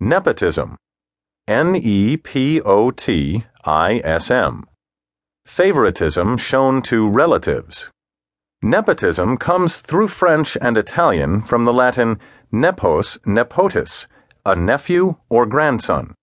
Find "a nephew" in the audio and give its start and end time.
14.44-15.16